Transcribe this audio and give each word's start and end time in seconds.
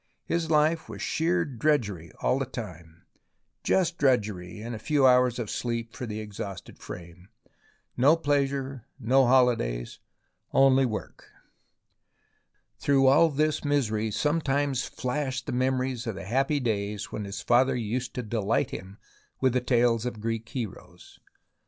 His 0.25 0.49
life 0.49 0.89
was 0.89 0.99
sheer 0.99 1.45
drudgery 1.45 2.11
all 2.23 2.39
the 2.39 2.47
time, 2.47 3.03
just 3.63 3.99
drudgery 3.99 4.59
and 4.59 4.73
a 4.73 4.79
few 4.79 5.05
hours 5.05 5.37
of 5.37 5.51
sleep 5.51 5.95
for 5.95 6.07
the 6.07 6.19
exhausted 6.19 6.79
frame; 6.79 7.29
no 7.95 8.15
pleasure, 8.17 8.87
no 8.99 9.27
holidays, 9.27 9.99
only 10.53 10.87
work. 10.87 11.29
Through 12.79 13.05
all 13.05 13.29
his 13.29 13.63
misery 13.63 14.09
sometimes 14.09 14.85
flashed 14.85 15.45
the 15.45 15.51
memories 15.51 16.07
of 16.07 16.15
the 16.15 16.25
happy 16.25 16.59
days 16.59 17.11
when 17.11 17.23
his 17.23 17.43
father 17.43 17.75
used 17.75 18.15
to 18.15 18.23
delight 18.23 18.71
him 18.71 18.97
with 19.39 19.53
the 19.53 19.61
tales 19.61 20.07
of 20.07 20.19
Greek 20.19 20.49
heroes. 20.49 21.19